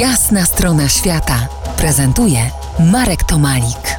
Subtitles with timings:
[0.00, 2.50] Jasna strona świata prezentuje
[2.92, 3.98] Marek Tomalik.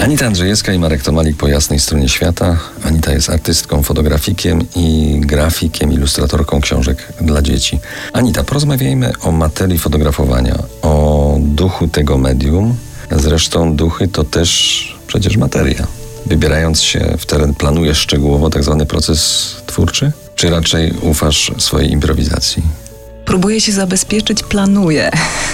[0.00, 2.58] Anita Andrzejewska i Marek Tomalik po jasnej stronie świata.
[2.84, 7.80] Anita jest artystką, fotografikiem i grafikiem, ilustratorką książek dla dzieci.
[8.12, 12.76] Anita, porozmawiajmy o materii fotografowania, o duchu tego medium.
[13.10, 15.86] Zresztą duchy to też przecież materia.
[16.26, 20.12] Wybierając się w teren, planujesz szczegółowo tak zwany proces twórczy?
[20.34, 22.83] Czy raczej ufasz swojej improwizacji?
[23.24, 25.10] Próbuję się zabezpieczyć, planuję.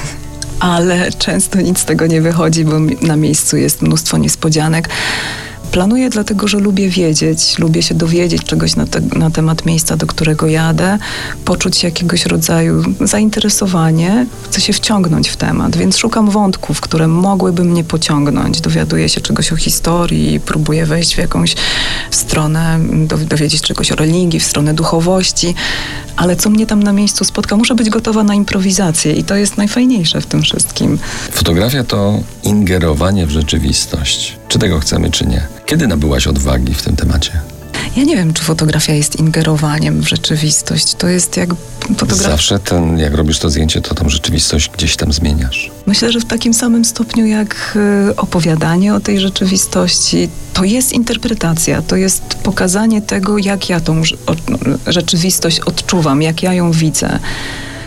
[0.61, 4.89] Ale często nic z tego nie wychodzi, bo na miejscu jest mnóstwo niespodzianek.
[5.73, 10.07] Planuję dlatego, że lubię wiedzieć, lubię się dowiedzieć czegoś na, te, na, temat miejsca, do
[10.07, 10.99] którego jadę,
[11.45, 17.85] poczuć jakiegoś rodzaju zainteresowanie, chcę się wciągnąć w temat, więc szukam wątków, które mogłyby mnie
[17.85, 18.61] pociągnąć.
[18.61, 21.55] Dowiaduję się czegoś o historii, próbuję wejść w jakąś
[22.11, 22.79] stronę,
[23.29, 25.55] dowiedzieć czegoś o religii, w stronę duchowości,
[26.17, 29.57] ale co mnie tam na miejscu spotka, muszę być gotowa na improwizację i to jest
[29.57, 30.99] najfajniejsze w tym wszystkim.
[31.33, 34.40] Fotografia to ingerowanie w rzeczywistość.
[34.51, 35.47] Czy tego chcemy, czy nie?
[35.67, 37.33] Kiedy nabyłaś odwagi w tym temacie?
[37.97, 40.95] Ja nie wiem, czy fotografia jest ingerowaniem w rzeczywistość.
[40.95, 41.51] To jest jak
[41.97, 42.31] fotografia.
[42.31, 45.71] Zawsze ten, jak robisz to zdjęcie, to tą rzeczywistość gdzieś tam zmieniasz.
[45.87, 47.79] Myślę, że w takim samym stopniu jak
[48.11, 54.03] y, opowiadanie o tej rzeczywistości, to jest interpretacja, to jest pokazanie tego, jak ja tą
[54.87, 57.19] rzeczywistość odczuwam, jak ja ją widzę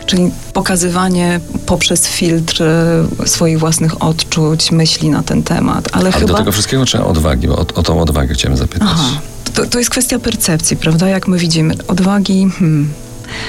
[0.06, 5.90] czyli pokazywanie poprzez filtr e, swoich własnych odczuć, myśli na ten temat.
[5.92, 6.28] Ale, Ale chyba...
[6.28, 8.90] do tego wszystkiego trzeba odwagi, bo o, o tą odwagę chciałem zapytać.
[8.92, 9.22] Aha.
[9.54, 11.10] To, to jest kwestia percepcji, prawda?
[11.10, 11.76] Jak my widzimy.
[11.88, 12.94] Odwagi, hmm,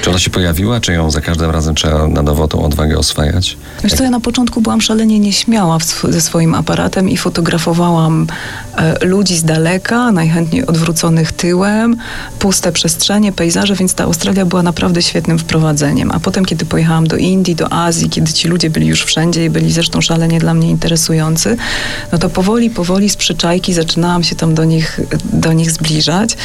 [0.03, 3.57] czy ona się pojawiła, czy ją za każdym razem trzeba na nowo tą odwagę oswajać?
[3.85, 5.79] Wiesz co, ja na początku byłam szalenie nieśmiała
[6.09, 8.27] ze swoim aparatem i fotografowałam
[8.77, 11.97] e, ludzi z daleka, najchętniej odwróconych tyłem,
[12.39, 16.11] puste przestrzenie, pejzaże, więc ta Australia była naprawdę świetnym wprowadzeniem.
[16.11, 19.51] A potem, kiedy pojechałam do Indii, do Azji, kiedy ci ludzie byli już wszędzie i
[19.51, 21.57] byli zresztą szalenie dla mnie interesujący,
[22.13, 25.01] no to powoli, powoli z przyczajki zaczynałam się tam do nich,
[25.33, 26.37] do nich zbliżać.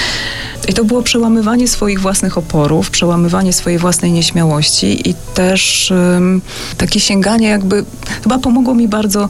[0.69, 6.41] I to było przełamywanie swoich własnych oporów, przełamywanie swojej własnej nieśmiałości i też um,
[6.77, 7.85] takie sięganie jakby,
[8.23, 9.29] chyba pomogło mi bardzo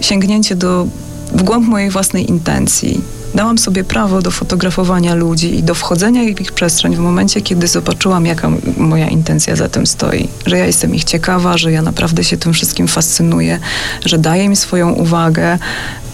[0.00, 0.86] sięgnięcie do,
[1.32, 3.00] w głąb mojej własnej intencji.
[3.34, 7.68] Dałam sobie prawo do fotografowania ludzi i do wchodzenia w ich przestrzeń w momencie, kiedy
[7.68, 10.28] zobaczyłam, jaka moja intencja za tym stoi.
[10.46, 13.58] Że ja jestem ich ciekawa, że ja naprawdę się tym wszystkim fascynuję,
[14.04, 15.58] że daję im swoją uwagę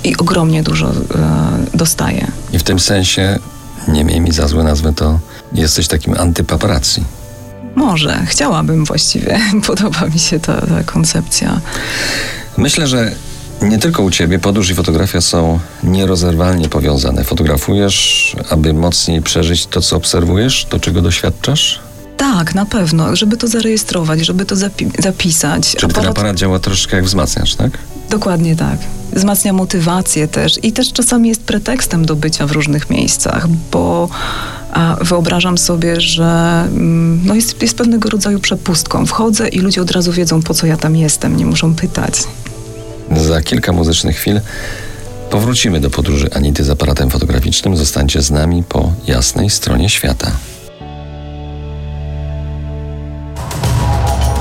[0.04, 0.92] i ogromnie dużo e,
[1.74, 2.26] dostaję.
[2.52, 3.38] I w tym sensie
[3.88, 5.18] nie miej mi za złe nazwę, to
[5.52, 7.04] jesteś takim antypaparazzi.
[7.74, 9.40] Może, chciałabym właściwie.
[9.66, 11.60] Podoba mi się ta, ta koncepcja.
[12.56, 13.12] Myślę, że
[13.62, 17.24] nie tylko u ciebie podróż i fotografia są nierozerwalnie powiązane.
[17.24, 21.80] Fotografujesz, aby mocniej przeżyć to, co obserwujesz, to, czego doświadczasz?
[22.16, 25.76] Tak, na pewno, żeby to zarejestrować, żeby to zapi zapisać.
[25.76, 26.02] Czyli aparat...
[26.02, 27.78] ten aparat działa troszeczkę jak wzmacniacz, tak?
[28.10, 28.78] Dokładnie tak.
[29.12, 34.08] Wzmacnia motywację też i też czasami jest pretekstem do bycia w różnych miejscach, bo
[35.00, 39.06] wyobrażam sobie, że mm, no jest, jest pewnego rodzaju przepustką.
[39.06, 42.14] Wchodzę i ludzie od razu wiedzą, po co ja tam jestem, nie muszą pytać.
[43.16, 44.40] Za kilka muzycznych chwil
[45.30, 47.76] powrócimy do podróży Anity z aparatem fotograficznym.
[47.76, 50.30] Zostańcie z nami po jasnej stronie świata.